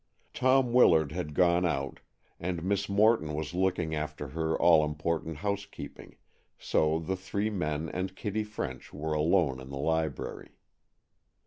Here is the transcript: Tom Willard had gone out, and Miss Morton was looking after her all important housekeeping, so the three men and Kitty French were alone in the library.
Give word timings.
Tom 0.33 0.73
Willard 0.73 1.11
had 1.11 1.35
gone 1.35 1.63
out, 1.63 1.99
and 2.39 2.63
Miss 2.63 2.89
Morton 2.89 3.35
was 3.35 3.53
looking 3.53 3.93
after 3.93 4.29
her 4.29 4.59
all 4.59 4.83
important 4.83 5.37
housekeeping, 5.37 6.15
so 6.57 6.97
the 6.97 7.15
three 7.15 7.51
men 7.51 7.87
and 7.87 8.15
Kitty 8.15 8.43
French 8.43 8.91
were 8.91 9.13
alone 9.13 9.59
in 9.59 9.69
the 9.69 9.77
library. 9.77 10.53